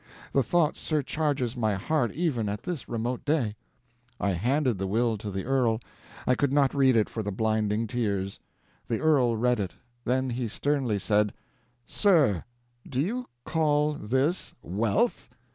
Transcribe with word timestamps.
The 0.33 0.41
thought 0.41 0.77
surcharges 0.77 1.55
my 1.55 1.75
heart 1.75 2.11
even 2.13 2.49
at 2.49 2.63
this 2.63 2.89
remote 2.89 3.23
day. 3.23 3.55
I 4.19 4.31
handed 4.31 4.79
the 4.79 4.87
will 4.87 5.15
to 5.19 5.29
the 5.29 5.45
earl; 5.45 5.79
I 6.25 6.33
could 6.33 6.51
not 6.51 6.73
read 6.73 6.95
it 6.97 7.07
for 7.07 7.21
the 7.21 7.31
blinding 7.31 7.85
tears. 7.85 8.39
The 8.87 8.99
earl 8.99 9.37
read 9.37 9.59
it; 9.59 9.73
then 10.03 10.31
he 10.31 10.47
sternly 10.47 10.97
said, 10.97 11.33
"Sir, 11.85 12.45
do 12.89 12.99
you 12.99 13.27
call 13.45 13.93
this 13.93 14.55
wealth? 14.63 15.29